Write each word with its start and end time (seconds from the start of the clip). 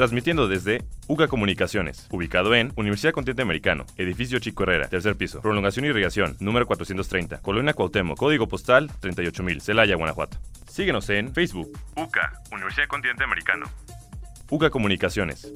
Transmitiendo 0.00 0.48
desde 0.48 0.82
UCA 1.08 1.28
Comunicaciones, 1.28 2.08
ubicado 2.10 2.54
en 2.54 2.72
Universidad 2.74 3.12
Continente 3.12 3.42
Americano, 3.42 3.84
edificio 3.98 4.38
Chico 4.38 4.62
Herrera, 4.62 4.88
tercer 4.88 5.14
piso, 5.14 5.42
prolongación 5.42 5.84
y 5.84 5.88
irrigación, 5.88 6.38
número 6.40 6.64
430, 6.66 7.42
Colonia 7.42 7.74
Cuauhtémoc, 7.74 8.16
código 8.16 8.48
postal 8.48 8.90
38000, 9.00 9.60
Celaya, 9.60 9.96
Guanajuato. 9.96 10.38
Síguenos 10.66 11.10
en 11.10 11.34
Facebook, 11.34 11.78
UCA, 11.96 12.32
Universidad 12.50 12.86
Continente 12.86 13.24
Americano. 13.24 13.66
UCA 14.48 14.70
Comunicaciones. 14.70 15.52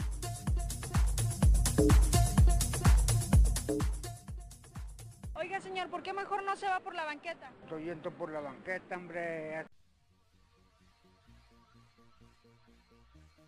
Oiga, 5.37 5.59
señor, 5.61 5.89
¿por 5.89 6.03
qué 6.03 6.13
mejor 6.13 6.43
no 6.43 6.55
se 6.55 6.67
va 6.67 6.81
por 6.81 6.95
la 6.95 7.07
banqueta? 7.07 7.51
Estoy 7.63 7.85
yendo 7.85 8.11
por 8.11 8.31
la 8.31 8.41
banqueta, 8.41 8.95
hombre. 8.95 9.65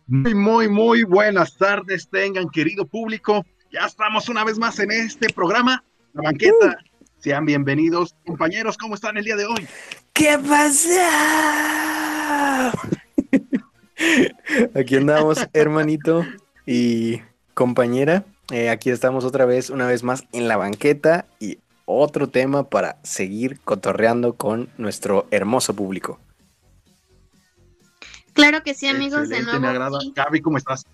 Muy, 0.09 0.33
muy, 0.33 0.69
muy 0.69 1.03
buenas 1.03 1.57
tardes 1.57 2.07
tengan, 2.09 2.49
querido 2.49 2.85
público. 2.85 3.45
Ya 3.73 3.85
estamos 3.85 4.29
una 4.29 4.45
vez 4.45 4.57
más 4.57 4.79
en 4.79 4.89
este 4.89 5.27
programa, 5.33 5.83
La 6.13 6.21
Banqueta. 6.21 6.77
Sean 7.19 7.45
bienvenidos, 7.45 8.15
compañeros. 8.25 8.77
¿Cómo 8.77 8.95
están 8.95 9.17
el 9.17 9.25
día 9.25 9.35
de 9.35 9.45
hoy? 9.45 9.67
¿Qué 10.13 10.39
pasa? 10.47 11.01
Aquí 14.75 14.95
andamos, 14.95 15.45
hermanito 15.51 16.25
y 16.65 17.21
compañera. 17.53 18.23
Eh, 18.51 18.69
aquí 18.69 18.89
estamos 18.91 19.25
otra 19.25 19.45
vez, 19.45 19.69
una 19.69 19.87
vez 19.87 20.03
más 20.03 20.23
en 20.31 20.47
la 20.47 20.55
banqueta 20.55 21.25
y 21.41 21.59
otro 21.83 22.29
tema 22.29 22.69
para 22.69 22.97
seguir 23.03 23.59
cotorreando 23.59 24.35
con 24.35 24.69
nuestro 24.77 25.27
hermoso 25.31 25.75
público. 25.75 26.17
Claro 28.37 28.61
que 28.61 28.75
sí, 28.75 28.87
amigos, 28.87 29.29
de 29.29 29.41
nuevo. 29.41 29.59
Me 29.59 29.67
agrada. 29.67 29.97
aquí. 29.97 30.13
Gaby, 30.15 30.41
¿cómo 30.41 30.57
estás? 30.57 30.85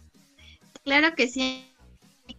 Claro 0.86 1.14
que 1.14 1.28
sí, 1.28 1.70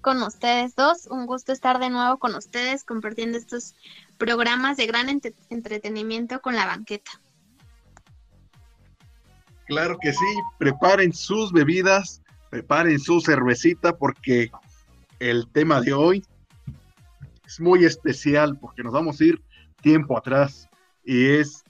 con 0.00 0.22
ustedes 0.22 0.74
dos. 0.74 1.06
Un 1.06 1.26
gusto 1.26 1.52
estar 1.52 1.78
de 1.78 1.90
nuevo 1.90 2.18
con 2.18 2.34
ustedes 2.34 2.84
compartiendo 2.84 3.36
estos 3.36 3.74
programas 4.16 4.78
de 4.78 4.86
gran 4.86 5.20
entretenimiento 5.50 6.40
con 6.40 6.56
la 6.56 6.64
banqueta. 6.66 7.10
Claro 9.66 9.98
que 10.00 10.12
sí. 10.12 10.34
Preparen 10.58 11.12
sus 11.12 11.52
bebidas, 11.52 12.22
preparen 12.50 12.98
su 12.98 13.20
cervecita, 13.20 13.96
porque 13.96 14.50
el 15.18 15.46
tema 15.52 15.82
de 15.82 15.92
hoy 15.92 16.24
es 17.46 17.60
muy 17.60 17.84
especial, 17.84 18.58
porque 18.58 18.82
nos 18.82 18.92
vamos 18.94 19.20
a 19.20 19.24
ir 19.24 19.42
tiempo 19.82 20.16
atrás 20.16 20.68
y 21.04 21.26
es 21.26 21.63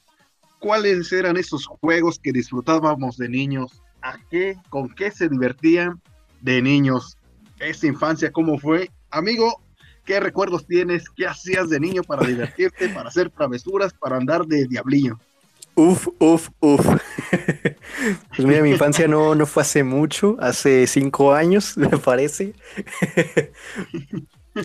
cuáles 0.64 1.12
eran 1.12 1.36
esos 1.36 1.66
juegos 1.66 2.18
que 2.18 2.32
disfrutábamos 2.32 3.18
de 3.18 3.28
niños, 3.28 3.82
a 4.00 4.16
qué, 4.30 4.56
con 4.70 4.88
qué 4.88 5.10
se 5.10 5.28
divertían 5.28 6.00
de 6.40 6.62
niños, 6.62 7.18
esa 7.60 7.86
infancia, 7.86 8.32
cómo 8.32 8.58
fue. 8.58 8.90
Amigo, 9.10 9.60
¿qué 10.06 10.20
recuerdos 10.20 10.66
tienes? 10.66 11.04
¿Qué 11.10 11.26
hacías 11.26 11.68
de 11.68 11.80
niño 11.80 12.02
para 12.02 12.26
divertirte, 12.26 12.88
para 12.88 13.10
hacer 13.10 13.28
travesuras, 13.28 13.92
para 13.92 14.16
andar 14.16 14.46
de 14.46 14.66
diablillo? 14.66 15.18
Uf, 15.74 16.08
uf, 16.18 16.48
uf. 16.60 16.86
Pues 18.36 18.46
mira, 18.48 18.62
mi 18.62 18.70
infancia 18.70 19.06
no, 19.06 19.34
no 19.34 19.46
fue 19.46 19.62
hace 19.62 19.84
mucho, 19.84 20.36
hace 20.40 20.86
cinco 20.86 21.32
años, 21.32 21.76
me 21.76 21.88
parece. 21.88 22.54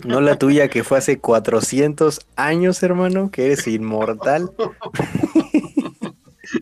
No 0.04 0.20
la 0.20 0.38
tuya, 0.38 0.68
que 0.68 0.82
fue 0.82 0.98
hace 0.98 1.18
400 1.18 2.20
años, 2.36 2.82
hermano, 2.82 3.30
que 3.30 3.46
eres 3.46 3.66
inmortal. 3.66 4.50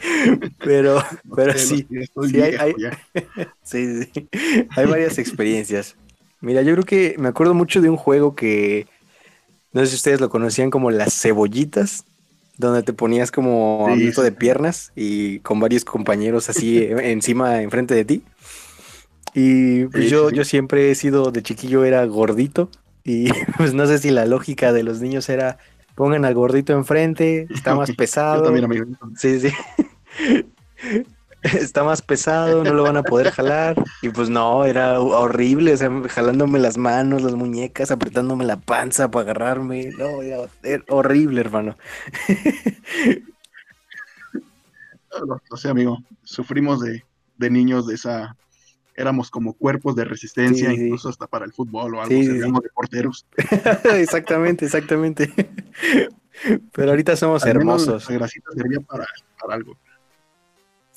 Pero, 0.59 1.03
pero 1.35 1.57
sí, 1.59 1.87
sí, 1.89 2.41
hay- 2.41 2.51
viejo 2.51 2.63
hay- 2.63 2.75
ya. 2.77 2.99
sí, 3.63 4.03
sí. 4.05 4.29
Hay 4.77 4.87
varias 4.87 5.19
experiencias. 5.19 5.97
Mira, 6.41 6.63
yo 6.63 6.73
creo 6.75 6.85
que 6.85 7.17
me 7.19 7.29
acuerdo 7.29 7.55
mucho 7.55 7.81
de 7.81 7.91
un 7.91 7.97
juego 7.97 8.35
que, 8.35 8.87
no 9.73 9.81
sé 9.83 9.89
si 9.89 9.97
ustedes 9.97 10.21
lo 10.21 10.29
conocían 10.31 10.71
como 10.71 10.91
las 10.91 11.21
cebollitas, 11.21 12.05
donde 12.57 12.83
te 12.83 12.93
ponías 12.93 13.31
como 13.31 13.89
Sí, 13.97 14.11
de 14.23 14.33
piernas 14.33 14.93
y 14.97 15.41
con 15.41 15.61
varios 15.61 15.85
compañeros 15.85 16.49
así 16.49 16.85
encima, 17.03 17.63
enfrente 17.63 17.95
de 17.95 18.05
ti. 18.05 18.23
Y 19.35 19.85
pues 19.87 20.11
yo, 20.11 20.31
yo 20.31 20.45
siempre 20.45 20.91
he 20.91 20.95
sido 20.95 21.31
de 21.31 21.43
chiquillo, 21.43 21.85
era 21.85 22.05
gordito. 22.07 22.71
Y 23.05 23.29
pues 23.57 23.75
no 23.75 23.87
sé 23.87 23.99
si 23.99 24.11
la 24.11 24.27
lógica 24.27 24.73
de 24.73 24.83
los 24.83 25.01
niños 25.01 25.29
era 25.29 25.59
pongan 25.95 26.25
al 26.25 26.35
gordito 26.35 26.73
enfrente, 26.73 27.47
está 27.53 27.75
más 27.75 27.89
Yo 27.89 27.97
pesado. 27.97 28.43
también, 28.45 28.65
amigo. 28.65 28.87
Sí, 29.17 29.41
sí. 29.41 29.49
Está 31.43 31.85
más 31.85 32.03
pesado, 32.03 32.65
no 32.65 32.75
lo 32.75 32.83
van 32.83 32.97
a 32.97 33.03
poder 33.03 33.31
jalar. 33.31 33.77
Y 34.03 34.09
pues 34.09 34.29
no, 34.29 34.65
era 34.65 35.01
horrible, 35.01 35.73
o 35.73 35.77
sea, 35.77 35.91
jalándome 36.09 36.59
las 36.59 36.77
manos, 36.77 37.23
las 37.23 37.35
muñecas, 37.35 37.91
apretándome 37.91 38.45
la 38.45 38.61
panza 38.61 39.11
para 39.11 39.31
agarrarme. 39.31 39.91
No, 39.97 40.23
era, 40.23 40.49
horrible, 40.89 41.41
hermano. 41.41 41.77
O 45.51 45.57
sea, 45.57 45.71
amigo, 45.71 45.99
sufrimos 46.23 46.81
de, 46.81 47.05
de 47.37 47.51
niños 47.51 47.87
de 47.87 47.95
esa. 47.95 48.37
Éramos 48.95 49.31
como 49.31 49.53
cuerpos 49.53 49.95
de 49.95 50.05
resistencia, 50.05 50.71
Sí, 50.71 50.77
sí. 50.77 50.83
incluso 50.83 51.09
hasta 51.09 51.29
para 51.29 51.45
el 51.45 51.53
fútbol 51.53 51.95
o 51.95 52.03
algo. 52.03 52.11
Sí, 52.11 52.27
servíamos 52.27 52.63
de 52.63 52.69
porteros. 52.71 53.27
exactamente, 53.95 54.65
exactamente. 54.65 55.33
Pero 56.73 56.91
ahorita 56.91 57.15
somos 57.15 57.45
Al 57.45 57.59
menos 57.59 57.83
hermosos. 57.83 58.11
La 58.11 58.17
grasita 58.17 58.51
servía 58.57 58.81
para, 58.81 59.07
para 59.41 59.55
algo. 59.55 59.77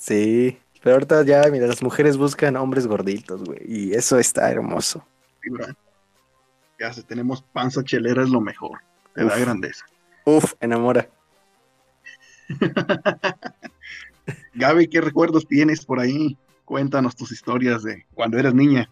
Sí, 0.02 0.58
pero 0.82 0.96
ahorita 0.96 1.22
ya, 1.24 1.48
mira, 1.48 1.68
las 1.68 1.80
mujeres 1.80 2.16
buscan 2.16 2.56
hombres 2.56 2.88
gorditos, 2.88 3.44
güey. 3.44 3.60
Y 3.64 3.94
eso 3.94 4.18
está 4.18 4.50
hermoso. 4.50 5.06
Ya 6.80 6.92
si 6.92 7.04
tenemos 7.04 7.40
panza 7.40 7.84
chelera 7.84 8.24
es 8.24 8.28
lo 8.28 8.40
mejor. 8.40 8.80
Te 9.14 9.24
da 9.24 9.38
grandeza. 9.38 9.86
Uf, 10.24 10.54
enamora. 10.58 11.08
Gaby, 14.54 14.88
¿qué 14.88 15.00
recuerdos 15.00 15.46
tienes 15.46 15.84
por 15.84 16.00
ahí? 16.00 16.36
Cuéntanos 16.64 17.14
tus 17.14 17.30
historias 17.30 17.84
de 17.84 18.04
cuando 18.12 18.40
eras 18.40 18.54
niña. 18.54 18.90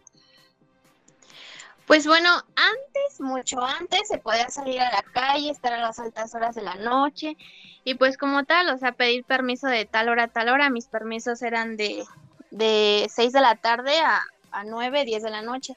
Pues 1.91 2.07
bueno, 2.07 2.31
antes, 2.55 3.19
mucho 3.21 3.65
antes, 3.65 4.07
se 4.07 4.19
podía 4.19 4.49
salir 4.49 4.81
a 4.81 4.93
la 4.93 5.03
calle, 5.13 5.51
estar 5.51 5.73
a 5.73 5.81
las 5.81 5.99
altas 5.99 6.33
horas 6.37 6.55
de 6.55 6.63
la 6.63 6.77
noche 6.77 7.37
y 7.83 7.95
pues 7.95 8.17
como 8.17 8.45
tal, 8.45 8.69
o 8.71 8.79
sea, 8.79 8.93
pedir 8.93 9.25
permiso 9.25 9.67
de 9.67 9.87
tal 9.87 10.09
hora 10.09 10.23
a 10.23 10.29
tal 10.29 10.51
hora. 10.51 10.71
Mis 10.71 10.87
permisos 10.87 11.43
eran 11.43 11.77
de, 11.77 12.05
de 12.53 13.11
6 13.13 13.33
de 13.33 13.41
la 13.41 13.57
tarde 13.57 13.99
a, 13.99 14.23
a 14.53 14.63
9, 14.63 15.05
10 15.05 15.25
de 15.25 15.31
la 15.31 15.43
noche. 15.43 15.77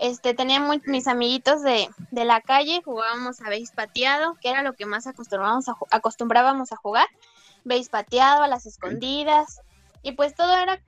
Este, 0.00 0.34
tenía 0.34 0.58
muy- 0.58 0.82
mis 0.86 1.06
amiguitos 1.06 1.62
de, 1.62 1.88
de 2.10 2.24
la 2.24 2.40
calle, 2.40 2.82
jugábamos 2.84 3.40
a 3.42 3.48
béis 3.48 3.70
pateado, 3.70 4.36
que 4.42 4.50
era 4.50 4.64
lo 4.64 4.72
que 4.72 4.86
más 4.86 5.06
acostumbrábamos 5.06 5.68
a, 5.68 5.76
acostumbrábamos 5.92 6.72
a 6.72 6.76
jugar. 6.78 7.06
Béis 7.62 7.90
pateado, 7.90 8.42
a 8.42 8.48
las 8.48 8.66
escondidas 8.66 9.60
y 10.02 10.16
pues 10.16 10.34
todo 10.34 10.52
era 10.58 10.82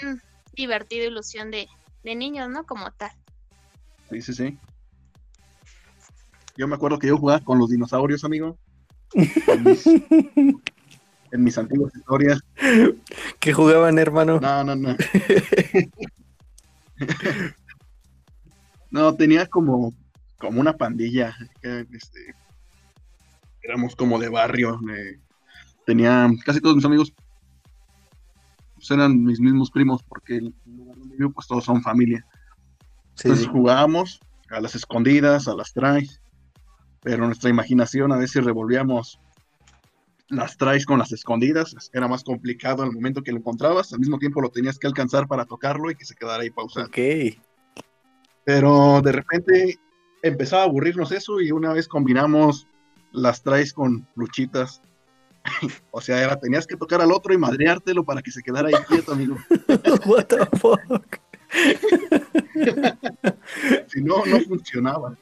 bien 0.00 0.20
divertido, 0.54 1.06
ilusión 1.06 1.52
de, 1.52 1.68
de 2.02 2.16
niños, 2.16 2.48
¿no? 2.48 2.66
Como 2.66 2.90
tal. 2.90 3.12
Sí, 4.10 4.22
sí, 4.22 4.34
sí. 4.34 4.58
Yo 6.56 6.66
me 6.68 6.74
acuerdo 6.74 6.98
que 6.98 7.08
yo 7.08 7.18
jugaba 7.18 7.40
con 7.44 7.58
los 7.58 7.70
dinosaurios, 7.70 8.24
amigo. 8.24 8.56
En 9.12 9.64
mis, 9.64 9.86
en 11.32 11.44
mis 11.44 11.58
antiguas 11.58 11.94
historias. 11.94 12.40
¿Qué 13.40 13.52
jugaban, 13.52 13.98
hermano? 13.98 14.40
No, 14.40 14.64
no, 14.64 14.74
no. 14.74 14.96
No, 18.90 19.14
tenía 19.14 19.46
como, 19.46 19.92
como 20.38 20.60
una 20.60 20.76
pandilla. 20.76 21.36
que, 21.60 21.86
este, 21.92 22.34
éramos 23.62 23.94
como 23.96 24.18
de 24.18 24.28
barrio. 24.28 24.80
eh, 24.96 25.20
tenía 25.84 26.30
casi 26.44 26.60
todos 26.60 26.76
mis 26.76 26.84
amigos. 26.84 27.12
pues, 28.74 28.90
eran 28.90 29.22
mis 29.22 29.40
mismos 29.40 29.70
primos, 29.70 30.02
porque 30.02 30.36
el 30.36 30.54
lugar 30.64 30.96
donde 30.96 31.16
vivo, 31.16 31.32
pues 31.32 31.46
todos 31.46 31.64
son 31.64 31.82
familia. 31.82 32.24
Sí, 33.16 33.28
Entonces 33.28 33.48
jugábamos 33.48 34.20
a 34.50 34.60
las 34.60 34.74
escondidas, 34.74 35.48
a 35.48 35.54
las 35.54 35.72
traes, 35.72 36.20
pero 37.02 37.26
nuestra 37.26 37.50
imaginación 37.50 38.12
a 38.12 38.16
veces 38.16 38.44
revolvíamos 38.44 39.18
las 40.28 40.56
traes 40.56 40.84
con 40.84 40.98
las 40.98 41.12
escondidas, 41.12 41.76
era 41.92 42.08
más 42.08 42.24
complicado 42.24 42.82
al 42.82 42.92
momento 42.92 43.22
que 43.22 43.32
lo 43.32 43.38
encontrabas, 43.38 43.92
al 43.92 44.00
mismo 44.00 44.18
tiempo 44.18 44.40
lo 44.40 44.50
tenías 44.50 44.78
que 44.78 44.86
alcanzar 44.86 45.28
para 45.28 45.44
tocarlo 45.44 45.90
y 45.90 45.94
que 45.94 46.04
se 46.04 46.14
quedara 46.14 46.42
ahí 46.42 46.50
pausado. 46.50 46.86
Ok. 46.86 46.98
Pero 48.44 49.00
de 49.02 49.12
repente 49.12 49.78
empezaba 50.22 50.62
a 50.62 50.66
aburrirnos 50.66 51.12
eso 51.12 51.40
y 51.40 51.52
una 51.52 51.72
vez 51.72 51.88
combinamos 51.88 52.66
las 53.12 53.42
traes 53.42 53.72
con 53.72 54.06
luchitas. 54.14 54.82
o 55.90 56.00
sea, 56.00 56.22
era, 56.22 56.38
tenías 56.38 56.66
que 56.66 56.76
tocar 56.76 57.00
al 57.00 57.12
otro 57.12 57.32
y 57.32 57.38
madreártelo 57.38 58.04
para 58.04 58.20
que 58.20 58.30
se 58.30 58.42
quedara 58.42 58.68
ahí 58.68 58.74
quieto, 58.88 59.12
amigo. 59.12 59.36
What 60.06 60.26
the 60.26 60.46
fuck? 60.58 61.25
Si 63.88 64.00
no, 64.02 64.24
no 64.26 64.40
funcionaba. 64.40 65.16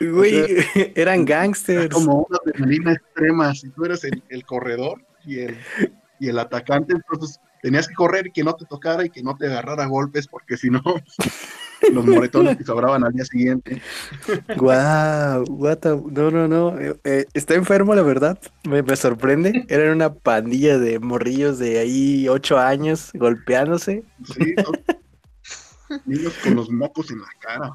Güey, 0.00 0.56
eran 0.94 1.20
Era 1.20 1.24
gangsters. 1.24 1.94
como 1.94 2.26
una 2.28 2.38
adrenalina 2.44 2.92
extrema. 2.92 3.54
Si 3.54 3.68
tú 3.70 3.84
eras 3.84 4.04
el, 4.04 4.22
el 4.28 4.44
corredor 4.44 5.02
y 5.24 5.40
el, 5.40 5.56
y 6.18 6.28
el 6.28 6.38
atacante, 6.38 6.94
entonces 6.94 7.38
tenías 7.62 7.88
que 7.88 7.94
correr 7.94 8.26
y 8.26 8.32
que 8.32 8.44
no 8.44 8.54
te 8.54 8.64
tocara 8.66 9.04
y 9.04 9.10
que 9.10 9.22
no 9.22 9.36
te 9.36 9.46
agarrara 9.46 9.84
a 9.84 9.86
golpes, 9.86 10.26
porque 10.26 10.56
si 10.56 10.68
no, 10.70 10.82
los 11.92 12.06
moretones 12.06 12.58
te 12.58 12.64
sobraban 12.64 13.04
al 13.04 13.12
día 13.12 13.24
siguiente. 13.24 13.80
Guau, 14.56 15.44
what 15.48 15.78
the- 15.78 15.90
No, 16.10 16.30
no, 16.30 16.48
no. 16.48 16.78
eh, 16.80 16.96
eh, 17.04 17.24
está 17.32 17.54
enfermo, 17.54 17.94
la 17.94 18.02
verdad. 18.02 18.38
Me, 18.68 18.82
me 18.82 18.96
sorprende. 18.96 19.64
Eran 19.68 19.94
una 19.94 20.12
pandilla 20.12 20.78
de 20.78 20.98
morrillos 20.98 21.58
de 21.58 21.78
ahí 21.78 22.28
ocho 22.28 22.58
años 22.58 23.10
golpeándose. 23.14 24.02
Sí, 24.34 24.54
son 24.64 24.99
niños 26.06 26.34
con 26.42 26.54
los 26.54 26.70
mocos 26.70 27.10
en 27.10 27.20
la 27.20 27.28
cara. 27.40 27.72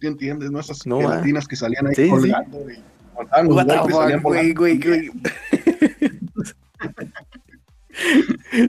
¿Te 0.00 0.06
entiendes? 0.06 0.50
¿No? 0.50 0.60
Esas 0.60 0.86
No, 0.86 0.98
gelatinas 1.00 1.46
que 1.48 1.56
salían 1.56 1.86
ahí 1.86 1.94
Sí, 1.94 2.04
sí. 2.04 2.10
colgando 2.10 2.70
y 2.70 2.82
cortaban 3.14 3.46
los 3.46 3.54
golpes, 3.64 3.96
salían 3.96 4.22
güey, 4.22 4.54
güey, 4.54 4.80
güey. 4.80 5.10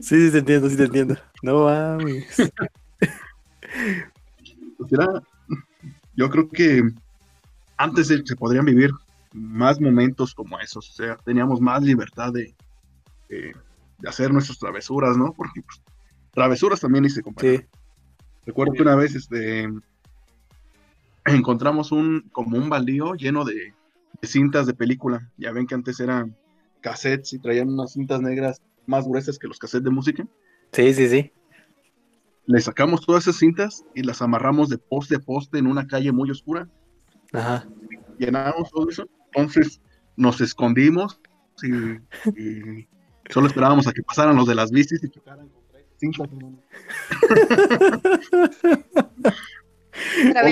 sí, 0.00 0.30
te 0.32 0.38
entiendo, 0.38 0.70
sí 0.70 0.76
te 0.76 0.84
entiendo. 0.84 1.16
No 1.42 1.64
mames. 1.64 2.50
Pues 4.78 4.92
era- 4.92 5.22
yo 6.16 6.30
creo 6.30 6.48
que 6.48 6.82
antes 7.76 8.08
se, 8.08 8.24
se 8.26 8.36
podrían 8.36 8.64
vivir 8.64 8.90
más 9.32 9.80
momentos 9.80 10.34
como 10.34 10.58
esos, 10.58 10.88
o 10.88 10.92
sea, 10.92 11.16
teníamos 11.16 11.60
más 11.60 11.82
libertad 11.82 12.32
de, 12.32 12.54
de- 13.28 13.54
de 13.98 14.08
hacer 14.08 14.32
nuestras 14.32 14.58
travesuras, 14.58 15.16
¿no? 15.16 15.32
Porque 15.32 15.60
pues, 15.62 15.80
travesuras 16.32 16.80
también 16.80 17.04
hice, 17.04 17.22
compadre. 17.22 17.58
Sí. 17.58 17.64
Recuerdo 18.48 18.72
que 18.72 18.80
una 18.80 18.96
vez 18.96 19.14
este, 19.14 19.68
encontramos 21.26 21.92
un 21.92 22.30
como 22.32 22.56
un 22.56 22.70
baldío 22.70 23.12
lleno 23.12 23.44
de, 23.44 23.74
de 24.22 24.26
cintas 24.26 24.66
de 24.66 24.72
película. 24.72 25.30
Ya 25.36 25.52
ven 25.52 25.66
que 25.66 25.74
antes 25.74 26.00
eran 26.00 26.34
cassettes 26.80 27.34
y 27.34 27.40
traían 27.40 27.68
unas 27.68 27.92
cintas 27.92 28.22
negras 28.22 28.62
más 28.86 29.06
gruesas 29.06 29.38
que 29.38 29.48
los 29.48 29.58
cassettes 29.58 29.84
de 29.84 29.90
música. 29.90 30.26
Sí, 30.72 30.94
sí, 30.94 31.10
sí. 31.10 31.30
Le 32.46 32.58
sacamos 32.62 33.04
todas 33.04 33.24
esas 33.24 33.36
cintas 33.36 33.84
y 33.94 34.02
las 34.02 34.22
amarramos 34.22 34.70
de 34.70 34.78
poste 34.78 35.16
a 35.16 35.18
poste 35.18 35.58
en 35.58 35.66
una 35.66 35.86
calle 35.86 36.10
muy 36.10 36.30
oscura. 36.30 36.66
Ajá. 37.34 37.68
llenamos 38.18 38.70
todo 38.70 38.88
eso. 38.88 39.06
Entonces 39.26 39.82
nos 40.16 40.40
escondimos 40.40 41.20
y, 41.62 41.98
y 42.40 42.88
solo 43.28 43.46
esperábamos 43.46 43.86
a 43.86 43.92
que 43.92 44.02
pasaran 44.02 44.36
los 44.36 44.46
de 44.48 44.54
las 44.54 44.70
bicis 44.70 45.04
y 45.04 45.10
chocaran 45.10 45.50
contra 45.50 45.67
hermano. 46.00 46.62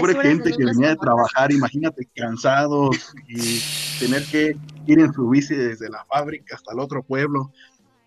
Pobre 0.01 0.15
gente 0.23 0.53
que 0.53 0.65
venía 0.65 0.91
de 0.91 0.97
trabajar, 0.97 1.53
imagínate, 1.53 2.09
cansados 2.15 3.15
y 3.29 3.61
tener 4.01 4.25
que 4.25 4.57
ir 4.87 4.99
en 4.99 5.13
su 5.13 5.29
bici 5.29 5.55
desde 5.55 5.89
la 5.89 6.05
fábrica 6.07 6.57
hasta 6.57 6.73
el 6.73 6.81
otro 6.81 7.03
pueblo 7.03 7.53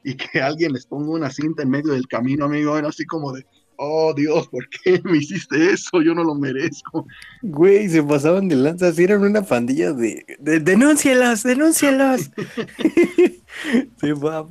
y 0.03 0.15
que 0.15 0.41
alguien 0.41 0.73
les 0.73 0.85
ponga 0.85 1.11
una 1.11 1.29
cinta 1.29 1.63
en 1.63 1.69
medio 1.69 1.93
del 1.93 2.07
camino, 2.07 2.45
amigo, 2.45 2.77
era 2.77 2.89
así 2.89 3.05
como 3.05 3.31
de, 3.33 3.45
oh 3.77 4.13
Dios, 4.13 4.47
¿por 4.47 4.67
qué 4.69 5.01
me 5.03 5.17
hiciste 5.17 5.71
eso? 5.71 6.01
Yo 6.01 6.13
no 6.13 6.23
lo 6.23 6.35
merezco. 6.35 7.05
Güey, 7.41 7.89
se 7.89 8.03
pasaban 8.03 8.47
de 8.47 8.55
lanza, 8.55 8.93
sí, 8.93 9.03
eran 9.03 9.23
una 9.23 9.41
pandilla 9.41 9.91
de, 9.93 10.25
de 10.39 10.59
denúncielos. 10.59 11.41
sí, 11.41 11.47
va. 14.23 14.47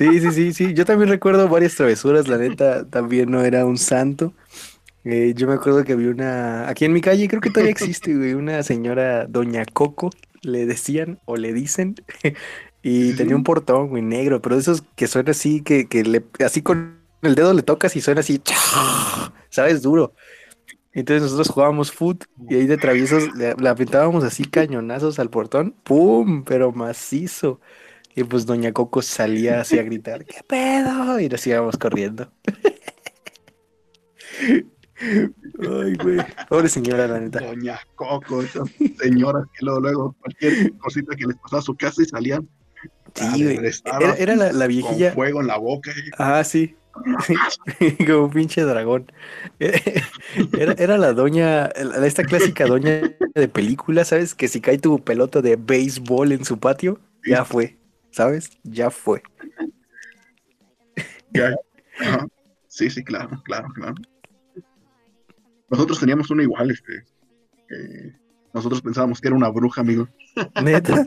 Sí, 0.00 0.20
sí, 0.20 0.30
sí, 0.32 0.52
sí. 0.54 0.74
Yo 0.74 0.86
también 0.86 1.10
recuerdo 1.10 1.46
varias 1.48 1.74
travesuras, 1.74 2.26
la 2.26 2.38
neta, 2.38 2.88
también 2.88 3.30
no 3.30 3.42
era 3.42 3.66
un 3.66 3.76
santo. 3.76 4.32
Eh, 5.04 5.34
yo 5.36 5.46
me 5.46 5.54
acuerdo 5.54 5.84
que 5.84 5.92
había 5.92 6.10
una, 6.10 6.68
aquí 6.68 6.86
en 6.86 6.92
mi 6.92 7.02
calle, 7.02 7.28
creo 7.28 7.40
que 7.42 7.50
todavía 7.50 7.70
existe, 7.70 8.14
güey, 8.14 8.32
una 8.34 8.62
señora 8.62 9.26
Doña 9.26 9.64
Coco, 9.66 10.10
le 10.42 10.64
decían 10.64 11.20
o 11.26 11.36
le 11.36 11.52
dicen, 11.52 11.96
y 12.82 13.12
tenía 13.12 13.36
un 13.36 13.44
portón, 13.44 13.88
güey, 13.88 14.02
negro, 14.02 14.40
pero 14.40 14.56
de 14.56 14.62
esos 14.62 14.82
que 14.96 15.06
suena 15.06 15.32
así, 15.32 15.60
que, 15.60 15.86
que 15.86 16.02
le, 16.02 16.24
así 16.44 16.62
con 16.62 16.98
el 17.22 17.34
dedo 17.34 17.52
le 17.52 17.62
tocas 17.62 17.94
y 17.96 18.00
suena 18.00 18.20
así, 18.20 18.40
¿sabes? 19.50 19.82
Duro. 19.82 20.14
Entonces 20.92 21.22
nosotros 21.22 21.50
jugábamos 21.50 21.92
foot 21.92 22.24
y 22.48 22.54
ahí 22.56 22.66
de 22.66 22.78
traviesos 22.78 23.34
le, 23.36 23.54
le 23.54 23.68
aventábamos 23.68 24.24
así 24.24 24.44
cañonazos 24.44 25.18
al 25.18 25.30
portón, 25.30 25.74
¡pum! 25.84 26.42
Pero 26.44 26.72
macizo. 26.72 27.60
Y 28.14 28.24
pues 28.24 28.44
Doña 28.46 28.72
Coco 28.72 29.02
salía 29.02 29.60
así 29.60 29.78
a 29.78 29.82
gritar, 29.82 30.24
¿qué 30.24 30.42
pedo? 30.46 31.20
Y 31.20 31.28
nos 31.28 31.46
íbamos 31.46 31.76
corriendo. 31.76 32.30
Ay, 35.00 35.94
güey. 36.02 36.18
Pobre 36.48 36.68
señora, 36.68 37.06
la 37.06 37.20
neta. 37.20 37.40
Doña 37.40 37.80
Coco, 37.94 38.42
esas 38.42 38.68
señoras 39.00 39.44
que 39.56 39.64
luego, 39.64 39.80
luego 39.80 40.16
cualquier 40.20 40.72
cosita 40.78 41.16
que 41.16 41.26
les 41.26 41.36
pasaba 41.36 41.60
a 41.60 41.62
su 41.64 41.74
casa 41.76 42.02
y 42.02 42.06
salían 42.06 42.48
Sí, 43.14 43.42
güey. 43.56 43.58
Era, 44.00 44.14
era 44.14 44.36
la, 44.36 44.52
la 44.52 44.58
con 44.66 44.68
viejilla. 44.68 45.12
fuego 45.12 45.40
en 45.40 45.46
la 45.48 45.56
boca. 45.58 45.90
y- 45.90 46.10
Ah, 46.18 46.44
sí. 46.44 46.76
Como 48.06 48.24
un 48.24 48.30
pinche 48.30 48.62
dragón. 48.62 49.10
Era, 49.58 50.72
era 50.78 50.98
la 50.98 51.12
doña, 51.12 51.66
esta 51.66 52.24
clásica 52.24 52.66
doña 52.66 53.00
de 53.34 53.48
película, 53.48 54.04
¿sabes? 54.04 54.34
Que 54.34 54.48
si 54.48 54.60
cae 54.60 54.78
tu 54.78 55.02
pelota 55.02 55.40
de 55.40 55.56
béisbol 55.56 56.32
en 56.32 56.44
su 56.44 56.58
patio, 56.58 57.00
ya 57.26 57.44
fue, 57.44 57.76
¿sabes? 58.10 58.50
Ya 58.64 58.90
fue. 58.90 59.22
ya- 61.32 61.54
Ajá. 62.00 62.26
Sí, 62.68 62.88
sí, 62.90 63.02
claro, 63.04 63.42
claro, 63.44 63.68
claro. 63.74 63.94
Nosotros 65.68 65.98
teníamos 66.00 66.30
una 66.30 66.42
igual, 66.42 66.70
este. 66.70 67.04
nosotros 68.52 68.80
pensábamos 68.82 69.20
que 69.20 69.28
era 69.28 69.36
una 69.36 69.48
bruja, 69.50 69.80
amigo. 69.80 70.08
Neta. 70.62 71.06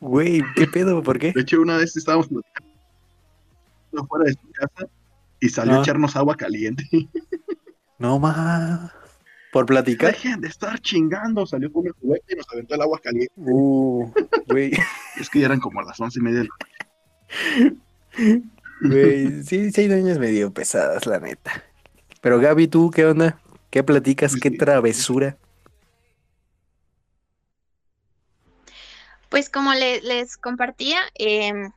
Güey, 0.00 0.42
¿qué 0.54 0.66
pedo? 0.66 1.02
¿Por 1.02 1.18
qué? 1.18 1.32
De 1.32 1.42
hecho, 1.42 1.60
una 1.60 1.76
vez 1.76 1.96
estábamos 1.96 2.28
fuera 2.28 4.24
de 4.24 4.32
su 4.32 4.50
casa 4.52 4.88
y 5.40 5.48
salió 5.48 5.74
Ah. 5.74 5.78
a 5.78 5.82
echarnos 5.82 6.16
agua 6.16 6.36
caliente. 6.36 6.84
No 7.98 8.18
más. 8.18 8.92
¿Por 9.56 9.64
platicar? 9.64 10.12
Dejen 10.12 10.42
de 10.42 10.48
estar 10.48 10.78
chingando. 10.80 11.46
Salió 11.46 11.72
con 11.72 11.86
el 11.86 11.92
juguete 11.92 12.34
y 12.34 12.36
nos 12.36 12.46
aventó 12.52 12.74
el 12.74 12.82
agua 12.82 13.00
caliente. 13.02 13.32
Uh, 13.36 14.12
güey, 14.48 14.70
Es 15.18 15.30
que 15.30 15.40
ya 15.40 15.46
eran 15.46 15.60
como 15.60 15.80
las 15.80 15.98
once 15.98 16.18
y 16.18 16.22
media 16.22 16.40
de 16.40 16.48
la 16.48 16.54
güey. 18.82 19.42
Sí, 19.44 19.70
sí 19.72 19.80
hay 19.80 19.88
doñas 19.88 20.18
medio 20.18 20.52
pesadas, 20.52 21.06
la 21.06 21.20
neta. 21.20 21.64
Pero 22.20 22.38
Gaby, 22.38 22.68
¿tú 22.68 22.90
qué 22.90 23.06
onda? 23.06 23.40
¿Qué 23.70 23.82
platicas? 23.82 24.36
¿Qué 24.36 24.50
Sí. 24.50 24.58
travesura? 24.58 25.38
Pues 29.30 29.48
como 29.48 29.72
le- 29.72 30.02
les 30.02 30.36
compartía, 30.36 30.98
em, 31.14 31.72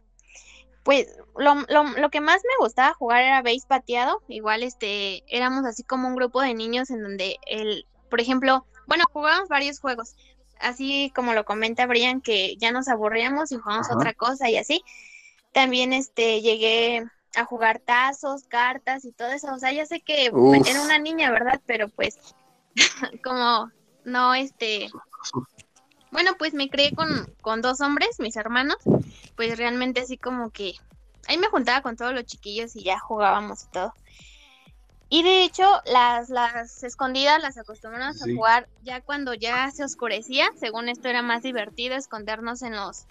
pues 0.90 1.06
lo, 1.38 1.54
lo- 1.68 1.84
lo 1.84 2.10
que 2.10 2.20
más 2.20 2.42
me 2.44 2.66
gustaba 2.66 2.96
jugar 2.96 3.22
era 3.22 3.44
base 3.44 3.62
pateado. 3.68 4.24
Igual 4.28 4.64
este 4.64 5.24
éramos 5.28 5.64
así 5.66 5.84
como 5.84 6.08
un 6.08 6.16
grupo 6.16 6.42
de 6.42 6.56
niños 6.56 6.90
en 6.90 7.04
donde 7.04 7.38
el, 7.46 7.86
por 8.10 8.20
ejemplo, 8.20 8.66
bueno, 8.88 9.04
jugábamos 9.14 9.50
varios 9.50 9.80
juegos. 9.80 10.16
Así 10.60 11.12
como 11.14 11.34
lo 11.36 11.46
comenta 11.46 11.86
Brian, 11.86 12.22
que 12.22 12.56
ya 12.58 12.72
nos 12.72 12.88
aburríamos 12.88 13.52
y 13.52 13.58
jugamos 13.58 13.86
Ajá. 13.86 13.98
otra 13.98 14.14
cosa 14.16 14.50
y 14.50 14.58
así. 14.58 14.82
También 15.52 15.94
este 15.94 16.42
llegué 16.42 17.06
a 17.36 17.46
jugar 17.46 17.78
tazos, 17.86 18.48
cartas 18.48 19.06
y 19.06 19.12
todo 19.12 19.30
eso. 19.32 19.54
O 19.54 19.60
sea, 19.60 19.72
ya 19.72 19.86
sé 19.86 20.02
que 20.02 20.32
Uf. 20.34 20.68
era 20.68 20.82
una 20.82 20.98
niña, 20.98 21.30
¿verdad? 21.30 21.62
Pero 21.68 21.90
pues 21.90 22.18
como 23.24 23.72
no 24.06 24.34
este 24.34 24.90
bueno, 26.20 26.36
pues 26.38 26.54
me 26.54 26.70
crié 26.70 26.92
con, 26.94 27.34
con 27.40 27.62
dos 27.62 27.80
hombres, 27.80 28.20
mis 28.20 28.36
hermanos, 28.36 28.76
pues 29.38 29.58
realmente 29.58 30.02
así 30.02 30.18
como 30.18 30.50
que 30.50 30.74
ahí 31.30 31.38
me 31.38 31.48
juntaba 31.48 31.82
con 31.82 31.96
todos 31.96 32.14
los 32.14 32.26
chiquillos 32.26 32.76
y 32.76 32.84
ya 32.84 33.00
jugábamos 33.00 33.64
y 33.64 33.68
todo. 33.72 33.94
Y 35.08 35.24
de 35.24 35.46
hecho, 35.46 35.64
las, 35.86 36.30
las 36.30 36.84
escondidas 36.84 37.42
las 37.42 37.58
acostumbramos 37.58 38.18
Sí. 38.20 38.34
a 38.34 38.36
jugar 38.36 38.68
ya 38.84 39.00
cuando 39.00 39.34
ya 39.34 39.72
se 39.72 39.86
oscurecía, 39.86 40.50
según 40.60 40.90
esto 40.90 41.08
era 41.08 41.22
más 41.22 41.42
divertido 41.42 41.96
escondernos 41.96 42.64
en 42.64 42.76
los 42.76 43.06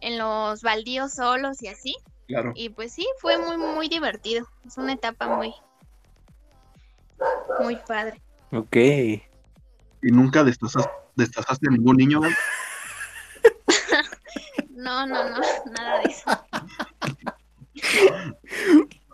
en 0.00 0.18
los 0.18 0.62
baldíos 0.62 1.12
solos 1.12 1.62
y 1.62 1.68
así. 1.68 1.94
Claro. 2.26 2.50
Y 2.56 2.70
pues 2.70 2.92
sí, 2.94 3.06
fue 3.20 3.38
muy 3.38 3.58
muy 3.58 3.88
divertido. 3.88 4.44
Es 4.66 4.76
una 4.76 4.94
etapa 4.94 5.28
muy 5.36 5.54
muy 7.60 7.76
padre. 7.76 8.20
Ok. 8.50 8.76
Y 8.76 10.10
nunca 10.10 10.42
destazaste, 10.42 10.90
destazaste 11.16 11.66
a 11.68 11.72
ningún 11.72 11.96
niño. 11.96 12.20
No, 14.76 15.06
no, 15.06 15.30
no, 15.30 15.38
nada 15.72 16.00
de 16.00 16.10
eso. 16.10 16.30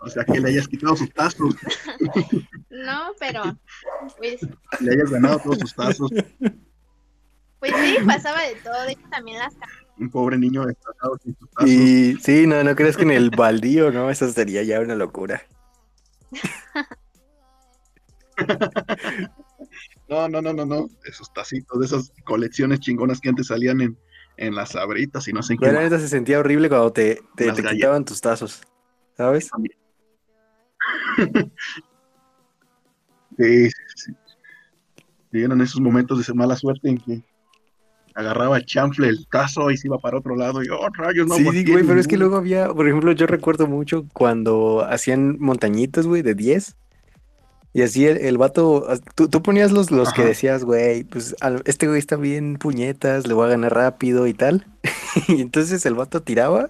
O 0.01 0.09
sea, 0.09 0.25
que 0.25 0.39
le 0.39 0.49
hayas 0.49 0.67
quitado 0.67 0.95
sus 0.95 1.13
tazos, 1.13 1.55
No, 2.69 3.11
pero 3.19 3.43
pues 4.17 4.41
le 4.79 4.93
hayas 4.93 5.11
ganado 5.11 5.39
todos 5.39 5.59
sus 5.59 5.75
tazos. 5.75 6.09
Pues 7.59 7.73
sí, 7.75 7.97
pasaba 8.05 8.41
de 8.41 8.55
todo, 8.55 8.81
de 8.85 8.93
hecho 8.93 9.07
también 9.11 9.37
las 9.37 9.53
Un 9.99 10.09
pobre 10.09 10.37
niño 10.37 10.65
destazado 10.65 11.17
sin 11.23 11.37
sus 11.37 11.49
tazos. 11.51 11.69
Y 11.69 12.17
sí, 12.17 12.47
no, 12.47 12.63
no 12.63 12.75
crees 12.75 12.97
que 12.97 13.03
en 13.03 13.11
el 13.11 13.29
baldío, 13.29 13.91
¿no? 13.91 14.09
Eso 14.09 14.27
sería 14.31 14.63
ya 14.63 14.79
una 14.79 14.95
locura. 14.95 15.43
No, 20.11 20.27
no, 20.27 20.41
no, 20.41 20.51
no, 20.51 20.65
no. 20.65 20.89
Esos 21.05 21.31
tacitos, 21.31 21.79
de 21.79 21.85
esas 21.85 22.11
colecciones 22.25 22.81
chingonas 22.81 23.21
que 23.21 23.29
antes 23.29 23.47
salían 23.47 23.79
en, 23.79 23.97
en 24.35 24.53
las 24.53 24.71
sabritas 24.71 25.25
y 25.29 25.33
no 25.33 25.41
sé 25.41 25.53
en 25.53 25.59
qué 25.59 25.67
Pero 25.67 25.77
la 25.77 25.83
neta 25.83 25.99
se 25.99 26.09
sentía 26.09 26.39
horrible 26.39 26.67
cuando 26.67 26.91
te, 26.91 27.21
te, 27.37 27.49
te 27.53 27.63
quitaban 27.63 28.03
tus 28.03 28.19
tazos, 28.19 28.61
¿sabes? 29.15 29.49
Sí, 33.37 33.69
sí, 33.69 33.73
sí. 33.95 34.11
Eran 35.31 35.61
esos 35.61 35.79
momentos 35.79 36.27
de 36.27 36.33
mala 36.33 36.57
suerte 36.57 36.89
en 36.89 36.97
que 36.97 37.23
agarraba 38.13 38.57
el 38.57 38.65
chanfle 38.65 39.07
el 39.07 39.25
tazo 39.27 39.71
y 39.71 39.77
se 39.77 39.87
iba 39.87 39.97
para 39.97 40.17
otro 40.17 40.35
lado 40.35 40.61
y 40.61 40.67
oh 40.69 40.89
rayos 40.93 41.27
no 41.27 41.35
sí, 41.35 41.45
sí, 41.49 41.71
güey, 41.71 41.85
pero 41.85 41.99
es 41.99 42.07
que 42.07 42.17
ninguno". 42.17 42.29
luego 42.29 42.37
había, 42.37 42.67
por 42.67 42.87
ejemplo, 42.87 43.13
yo 43.13 43.25
recuerdo 43.27 43.67
mucho 43.67 44.05
cuando 44.13 44.85
hacían 44.87 45.37
montañitas, 45.39 46.05
güey, 46.05 46.21
de 46.21 46.35
10. 46.35 46.75
Y 47.73 47.83
así 47.83 48.05
el, 48.05 48.17
el 48.17 48.37
vato, 48.37 48.85
tú, 49.15 49.29
tú 49.29 49.41
ponías 49.41 49.71
los, 49.71 49.91
los 49.91 50.11
que 50.11 50.25
decías, 50.25 50.65
güey, 50.65 51.03
pues 51.05 51.35
al- 51.39 51.61
este 51.65 51.87
güey 51.87 51.99
está 51.99 52.17
bien 52.17 52.57
puñetas, 52.57 53.27
le 53.27 53.33
voy 53.33 53.45
a 53.45 53.51
ganar 53.51 53.73
rápido 53.73 54.27
y 54.27 54.33
tal. 54.33 54.67
y 55.27 55.41
entonces 55.41 55.85
el 55.85 55.93
vato 55.93 56.21
tiraba 56.21 56.69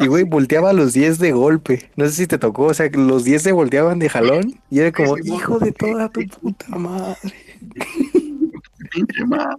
y, 0.00 0.06
güey, 0.06 0.24
volteaba 0.24 0.70
a 0.70 0.72
los 0.72 0.92
10 0.94 1.18
de 1.18 1.32
golpe. 1.32 1.90
No 1.96 2.06
sé 2.06 2.12
si 2.12 2.26
te 2.26 2.38
tocó, 2.38 2.64
o 2.64 2.74
sea, 2.74 2.90
que 2.90 2.98
los 2.98 3.24
10 3.24 3.42
se 3.42 3.52
volteaban 3.52 3.98
de 3.98 4.08
jalón 4.08 4.58
y 4.70 4.80
era 4.80 4.90
como, 4.90 5.18
hijo 5.18 5.58
de 5.58 5.72
toda 5.72 6.08
tu 6.08 6.22
puta 6.26 6.66
madre. 6.76 7.34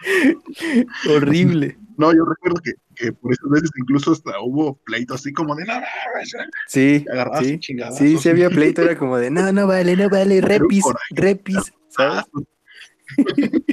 Horrible. 1.08 1.76
No, 2.00 2.12
yo 2.14 2.24
recuerdo 2.24 2.60
que, 2.62 2.72
que 2.94 3.12
por 3.12 3.30
esas 3.32 3.50
veces 3.50 3.70
incluso 3.78 4.12
hasta 4.12 4.40
hubo 4.40 4.76
pleito 4.84 5.12
así 5.14 5.32
como 5.32 5.54
de 5.54 5.64
nada, 5.66 5.84
Sí, 6.66 7.04
sí, 7.40 7.58
chingadazos. 7.60 7.98
sí, 7.98 8.16
sí 8.16 8.28
había 8.30 8.48
pleito, 8.48 8.80
era 8.82 8.96
como 8.98 9.18
de, 9.18 9.30
no, 9.30 9.52
no 9.52 9.66
vale, 9.66 9.94
no 9.96 10.08
vale, 10.08 10.40
repis, 10.40 10.84
repis, 11.10 11.72
¿sabes? 11.88 12.24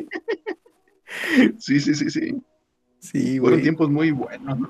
Sí, 1.58 1.80
sí, 1.80 1.96
sí, 1.96 2.10
sí. 2.10 2.36
Sí, 3.00 3.40
Fueron 3.40 3.60
güey. 3.60 3.64
tiempos 3.64 3.90
muy 3.90 4.12
buenos. 4.12 4.60
¿no? 4.60 4.68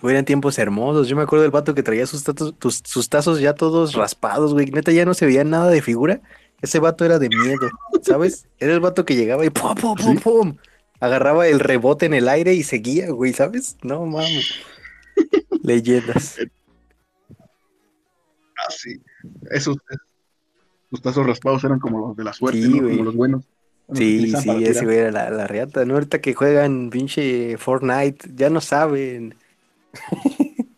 Güey, 0.00 0.14
Eran 0.14 0.24
tiempos 0.24 0.58
hermosos. 0.58 1.08
Yo 1.08 1.16
me 1.16 1.22
acuerdo 1.22 1.42
del 1.42 1.50
vato 1.50 1.74
que 1.74 1.82
traía 1.82 2.06
sus, 2.06 2.24
tazos- 2.24 2.56
tus- 2.58 2.80
sus 2.84 3.08
tazos 3.08 3.40
ya 3.40 3.54
todos 3.54 3.94
raspados, 3.94 4.54
güey. 4.54 4.66
Neta, 4.66 4.92
ya 4.92 5.04
no 5.04 5.12
se 5.14 5.26
veía 5.26 5.44
nada 5.44 5.68
de 5.70 5.82
figura. 5.82 6.20
Ese 6.62 6.78
vato 6.78 7.04
era 7.04 7.18
de 7.18 7.28
miedo, 7.28 7.68
¿sabes? 8.02 8.46
Era 8.58 8.72
el 8.72 8.80
vato 8.80 9.04
que 9.04 9.16
llegaba 9.16 9.44
y 9.44 9.50
pum, 9.50 9.74
pum, 9.74 9.94
pum, 9.94 10.14
Sí. 10.16 10.22
pum. 10.22 10.56
Agarraba 11.00 11.48
el 11.48 11.60
rebote 11.60 12.06
en 12.06 12.14
el 12.14 12.28
aire 12.28 12.54
y 12.54 12.62
seguía, 12.62 13.10
güey, 13.10 13.32
¿sabes? 13.32 13.76
No 13.82 14.04
mames. 14.06 14.52
Leyendas. 15.62 16.36
Ah, 18.56 18.70
sí. 18.70 19.00
Esos, 19.50 19.76
sus 20.90 21.00
tazos 21.02 21.26
raspados 21.26 21.64
eran 21.64 21.78
como 21.80 22.06
los 22.08 22.16
de 22.16 22.24
la 22.24 22.32
suerte, 22.32 22.62
Sí, 22.62 22.68
¿no? 22.68 22.82
güey. 22.82 22.92
Como 22.96 23.04
los 23.04 23.16
buenos. 23.16 23.44
Los 23.88 23.98
Sí, 23.98 24.30
sí, 24.36 24.64
ese 24.64 24.84
güey 24.84 24.98
era 24.98 25.10
la, 25.10 25.30
la 25.30 25.46
reata, 25.46 25.84
¿no? 25.84 25.94
Ahorita 25.94 26.20
que 26.20 26.34
juegan 26.34 26.90
pinche 26.90 27.56
Fortnite, 27.58 28.28
ya 28.34 28.50
no 28.50 28.60
saben. 28.60 29.34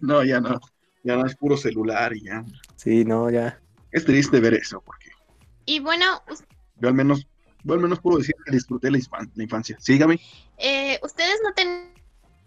No, 0.00 0.22
ya 0.24 0.40
no. 0.40 0.60
Ya 1.02 1.16
no 1.16 1.24
es 1.26 1.34
puro 1.36 1.56
celular 1.56 2.14
y 2.14 2.24
ya. 2.24 2.44
Sí, 2.76 3.04
no, 3.04 3.30
ya. 3.30 3.58
Es 3.90 4.04
triste 4.04 4.38
ver 4.40 4.54
eso, 4.54 4.82
porque 4.84 5.08
Y 5.64 5.80
bueno, 5.80 6.22
yo 6.80 6.88
al 6.88 6.94
menos, 6.94 7.26
yo 7.64 7.74
al 7.74 7.80
menos 7.80 8.00
puedo 8.00 8.18
decir 8.18 8.34
que 8.44 8.52
disfruté 8.52 8.90
la, 8.90 8.98
infan- 8.98 9.30
la 9.34 9.42
infancia. 9.44 9.76
Sígame. 9.80 10.20
eh, 10.58 10.98
¿ustedes 11.02 11.40
no 11.44 11.52
tienen 11.52 11.92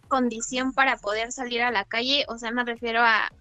condición 0.07 0.73
para 0.73 0.97
poder 0.97 1.31
salir 1.31 1.61
a 1.61 1.71
la 1.71 1.85
calle? 1.85 2.25
O 2.27 2.37
sea, 2.37 2.51
me 2.51 2.63
refiero 2.65 3.01
a 3.01 3.31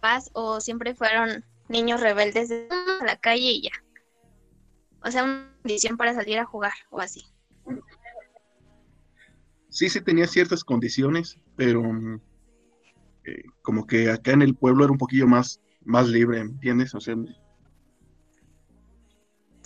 paz 0.00 0.30
o 0.34 0.60
siempre 0.60 0.94
fueron 0.94 1.44
niños 1.68 2.00
rebeldes 2.00 2.48
de 2.48 2.68
"Mm, 2.70 3.02
a 3.02 3.04
la 3.06 3.16
calle 3.16 3.50
y 3.52 3.62
ya. 3.62 3.70
O 5.02 5.10
sea, 5.10 5.24
una 5.24 5.54
condición 5.62 5.96
para 5.96 6.14
salir 6.14 6.38
a 6.38 6.44
jugar 6.44 6.72
o 6.90 7.00
así. 7.00 7.22
Sí, 9.70 9.88
sí 9.90 10.00
tenía 10.00 10.26
ciertas 10.26 10.64
condiciones, 10.64 11.38
pero 11.56 11.82
mm, 11.82 12.20
eh, 13.24 13.42
como 13.62 13.86
que 13.86 14.10
acá 14.10 14.32
en 14.32 14.42
el 14.42 14.54
pueblo 14.54 14.84
era 14.84 14.92
un 14.92 14.98
poquillo 14.98 15.26
más, 15.26 15.60
más 15.84 16.08
libre, 16.08 16.40
¿entiendes? 16.40 16.94
O 16.94 17.00
sea, 17.00 17.14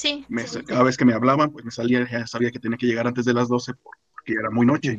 Sí. 0.02 0.24
me- 0.28 0.42
sí, 0.42 0.48
sí, 0.48 0.58
sí. 0.58 0.64
cada 0.64 0.82
vez 0.82 0.96
que 0.96 1.04
me 1.04 1.14
hablaban, 1.14 1.52
pues 1.52 1.64
me 1.64 1.70
salía, 1.70 2.04
ya 2.10 2.26
sabía 2.26 2.50
que 2.50 2.58
tenía 2.58 2.76
que 2.76 2.86
llegar 2.86 3.06
antes 3.06 3.24
de 3.24 3.32
las 3.34 3.48
12 3.48 3.72
por- 3.74 3.94
porque 4.12 4.32
era 4.32 4.50
muy 4.50 4.66
noche, 4.66 4.98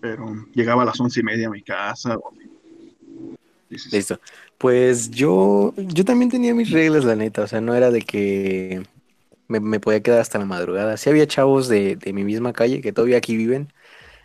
pero 0.00 0.34
llegaba 0.52 0.82
a 0.82 0.86
las 0.86 0.98
once 1.00 1.20
y 1.20 1.22
media 1.22 1.46
a 1.46 1.50
mi 1.50 1.62
casa. 1.62 2.16
o- 2.16 2.32
Sí, 3.68 3.78
sí, 3.78 3.90
sí. 3.90 3.96
Listo. 3.96 4.20
Pues 4.58 5.10
yo, 5.10 5.74
yo 5.76 6.04
también 6.04 6.30
tenía 6.30 6.54
mis 6.54 6.70
reglas, 6.70 7.04
la 7.04 7.14
neta. 7.16 7.42
O 7.42 7.46
sea, 7.46 7.60
no 7.60 7.74
era 7.74 7.90
de 7.92 8.02
que 8.02 8.82
me, 9.48 9.60
me 9.60 9.80
podía 9.80 10.02
quedar 10.02 10.20
hasta 10.20 10.38
la 10.38 10.44
madrugada. 10.44 10.96
Sí 10.96 11.10
había 11.10 11.26
chavos 11.26 11.68
de, 11.68 11.96
de 11.96 12.12
mi 12.12 12.24
misma 12.24 12.52
calle 12.52 12.80
que 12.80 12.92
todavía 12.92 13.18
aquí 13.18 13.36
viven, 13.36 13.72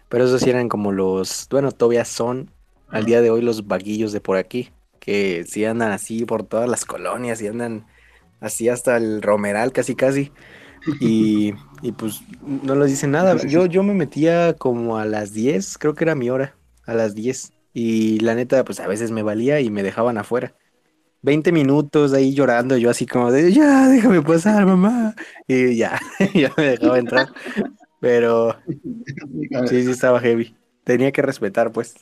pero 0.09 0.25
esos 0.25 0.41
sí 0.41 0.49
eran 0.49 0.69
como 0.69 0.91
los, 0.91 1.47
bueno, 1.51 1.71
todavía 1.71 2.05
son 2.05 2.51
al 2.89 3.05
día 3.05 3.21
de 3.21 3.31
hoy 3.31 3.41
los 3.41 3.67
vaguillos 3.67 4.11
de 4.13 4.21
por 4.21 4.37
aquí, 4.37 4.69
que 4.99 5.45
sí 5.47 5.65
andan 5.65 5.91
así 5.91 6.25
por 6.25 6.43
todas 6.43 6.69
las 6.69 6.85
colonias 6.85 7.41
y 7.41 7.47
andan 7.47 7.85
así 8.41 8.69
hasta 8.69 8.97
el 8.97 9.21
Romeral 9.23 9.73
casi 9.73 9.95
casi. 9.95 10.33
Y, 10.99 11.53
y 11.81 11.91
pues 11.93 12.21
no 12.41 12.75
les 12.75 12.91
dicen 12.91 13.11
nada. 13.11 13.37
Yo, 13.47 13.65
yo 13.67 13.83
me 13.83 13.93
metía 13.93 14.53
como 14.55 14.97
a 14.97 15.05
las 15.05 15.33
10, 15.33 15.77
creo 15.77 15.95
que 15.95 16.03
era 16.05 16.15
mi 16.15 16.29
hora, 16.29 16.55
a 16.85 16.93
las 16.93 17.15
10. 17.15 17.53
Y 17.73 18.19
la 18.21 18.35
neta, 18.35 18.63
pues 18.65 18.79
a 18.79 18.87
veces 18.87 19.11
me 19.11 19.23
valía 19.23 19.59
y 19.61 19.69
me 19.71 19.83
dejaban 19.83 20.17
afuera. 20.17 20.55
20 21.23 21.51
minutos 21.51 22.13
ahí 22.13 22.33
llorando, 22.33 22.77
yo 22.77 22.89
así 22.89 23.05
como 23.07 23.31
de, 23.31 23.53
ya, 23.53 23.89
déjame 23.89 24.21
pasar, 24.23 24.65
mamá. 24.65 25.15
Y 25.47 25.77
ya, 25.77 25.99
ya 26.35 26.51
me 26.57 26.63
dejaba 26.71 26.99
entrar. 26.99 27.29
Pero 27.99 28.57
sí, 29.65 29.83
sí 29.83 29.91
estaba 29.91 30.19
heavy. 30.19 30.55
Tenía 30.83 31.11
que 31.11 31.21
respetar, 31.21 31.71
pues. 31.71 31.95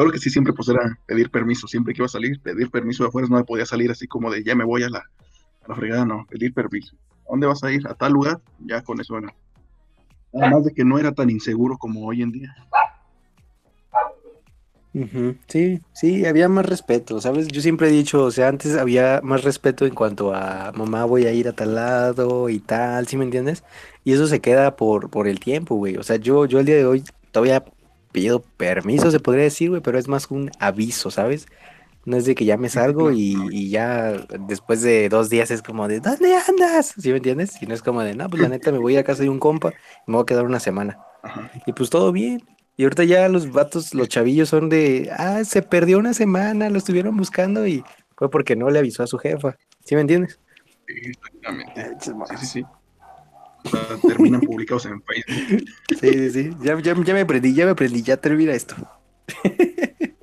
Claro, 0.00 0.12
que 0.12 0.18
sí 0.18 0.30
siempre 0.30 0.54
pues 0.54 0.66
era 0.66 0.98
pedir 1.04 1.30
permiso, 1.30 1.68
siempre 1.68 1.92
que 1.92 1.98
iba 1.98 2.06
a 2.06 2.08
salir, 2.08 2.40
pedir 2.40 2.70
permiso 2.70 3.02
de 3.02 3.10
afuera, 3.10 3.28
no 3.28 3.36
me 3.36 3.44
podía 3.44 3.66
salir 3.66 3.90
así 3.90 4.06
como 4.06 4.30
de 4.30 4.42
ya 4.42 4.54
me 4.54 4.64
voy 4.64 4.82
a 4.82 4.88
la, 4.88 5.00
a 5.00 5.68
la 5.68 5.74
fregada, 5.74 6.06
no, 6.06 6.24
pedir 6.30 6.54
permiso. 6.54 6.96
¿A 7.26 7.32
dónde 7.32 7.46
vas 7.46 7.62
a 7.62 7.70
ir? 7.70 7.86
A 7.86 7.92
tal 7.92 8.14
lugar, 8.14 8.40
ya 8.60 8.80
con 8.80 8.98
eso 8.98 9.18
era. 9.18 9.34
Además 10.32 10.64
de 10.64 10.72
que 10.72 10.86
no 10.86 10.98
era 10.98 11.12
tan 11.12 11.28
inseguro 11.28 11.76
como 11.76 12.06
hoy 12.06 12.22
en 12.22 12.32
día. 12.32 12.50
Sí, 15.48 15.82
sí, 15.92 16.24
había 16.24 16.48
más 16.48 16.64
respeto, 16.64 17.20
¿sabes? 17.20 17.48
Yo 17.48 17.60
siempre 17.60 17.88
he 17.88 17.92
dicho, 17.92 18.24
o 18.24 18.30
sea, 18.30 18.48
antes 18.48 18.78
había 18.78 19.20
más 19.22 19.44
respeto 19.44 19.84
en 19.84 19.94
cuanto 19.94 20.32
a 20.34 20.72
mamá 20.72 21.04
voy 21.04 21.26
a 21.26 21.32
ir 21.34 21.46
a 21.46 21.52
tal 21.52 21.74
lado 21.74 22.48
y 22.48 22.60
tal, 22.60 23.06
¿sí 23.06 23.18
me 23.18 23.24
entiendes? 23.24 23.64
Y 24.02 24.14
eso 24.14 24.26
se 24.26 24.40
queda 24.40 24.76
por, 24.76 25.10
por 25.10 25.28
el 25.28 25.40
tiempo, 25.40 25.74
güey. 25.74 25.98
O 25.98 26.02
sea, 26.02 26.16
yo, 26.16 26.46
yo 26.46 26.58
el 26.58 26.64
día 26.64 26.76
de 26.76 26.86
hoy 26.86 27.04
todavía 27.32 27.62
pido 28.12 28.40
permiso, 28.56 29.10
se 29.10 29.20
podría 29.20 29.44
decir, 29.44 29.70
güey, 29.70 29.82
pero 29.82 29.98
es 29.98 30.08
más 30.08 30.30
un 30.30 30.50
aviso, 30.58 31.10
¿sabes? 31.10 31.46
No 32.04 32.16
es 32.16 32.24
de 32.24 32.34
que 32.34 32.44
ya 32.44 32.56
me 32.56 32.68
salgo 32.68 33.12
y, 33.12 33.36
y 33.50 33.68
ya 33.68 34.12
después 34.48 34.80
de 34.80 35.08
dos 35.08 35.28
días 35.28 35.50
es 35.50 35.62
como 35.62 35.86
de, 35.86 36.00
¿dónde 36.00 36.34
andas? 36.34 36.94
¿Sí 36.98 37.10
me 37.10 37.18
entiendes? 37.18 37.60
Y 37.62 37.66
no 37.66 37.74
es 37.74 37.82
como 37.82 38.02
de, 38.02 38.14
no, 38.14 38.28
pues 38.28 38.40
la 38.42 38.48
neta 38.48 38.72
me 38.72 38.78
voy 38.78 38.96
a 38.96 39.04
casa 39.04 39.22
de 39.22 39.28
un 39.28 39.38
compa 39.38 39.70
y 40.06 40.10
me 40.10 40.14
voy 40.14 40.22
a 40.22 40.26
quedar 40.26 40.44
una 40.46 40.60
semana. 40.60 40.98
Ajá. 41.22 41.50
Y 41.66 41.72
pues 41.72 41.90
todo 41.90 42.10
bien. 42.10 42.42
Y 42.76 42.84
ahorita 42.84 43.04
ya 43.04 43.28
los 43.28 43.52
vatos, 43.52 43.94
los 43.94 44.08
chavillos 44.08 44.48
son 44.48 44.70
de, 44.70 45.10
ah, 45.12 45.44
se 45.44 45.60
perdió 45.60 45.98
una 45.98 46.14
semana, 46.14 46.70
lo 46.70 46.78
estuvieron 46.78 47.14
buscando 47.16 47.66
y 47.66 47.84
fue 48.16 48.30
porque 48.30 48.56
no 48.56 48.70
le 48.70 48.78
avisó 48.78 49.02
a 49.02 49.06
su 49.06 49.18
jefa. 49.18 49.56
¿Sí 49.84 49.94
me 49.94 50.00
entiendes? 50.00 50.40
Sí, 50.86 50.94
exactamente. 51.10 51.96
Sí, 52.00 52.12
sí, 52.38 52.46
sí. 52.46 52.64
Terminan 54.06 54.40
publicados 54.40 54.86
en 54.86 55.02
Facebook. 55.02 55.68
Sí, 56.00 56.12
sí, 56.12 56.30
sí. 56.30 56.50
Ya, 56.62 56.78
ya, 56.80 56.94
ya 56.94 57.14
me 57.14 57.20
aprendí, 57.20 57.54
ya 57.54 57.64
me 57.64 57.72
aprendí, 57.72 58.02
ya 58.02 58.16
termina 58.16 58.52
esto. 58.52 58.76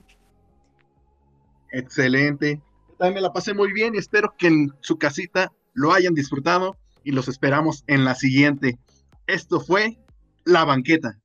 Excelente. 1.72 2.62
También 2.98 3.16
me 3.16 3.22
la 3.22 3.34
pasé 3.34 3.54
muy 3.54 3.72
bien 3.72 3.96
y 3.96 4.00
espero 4.00 4.34
que 4.38 4.48
en 4.48 4.74
su 4.82 4.98
casita 4.98 5.52
lo 5.74 5.94
hayan 5.94 6.14
disfrutado 6.14 6.76
y 7.04 7.12
los 7.12 7.28
esperamos 7.28 7.84
en 7.88 8.04
la 8.04 8.16
siguiente. 8.16 8.80
Esto 9.28 9.60
fue 9.60 9.98
La 10.44 10.66
Banqueta. 10.66 11.20